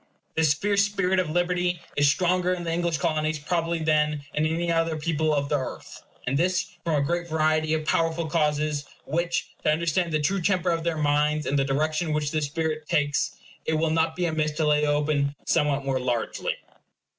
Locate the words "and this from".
6.25-6.95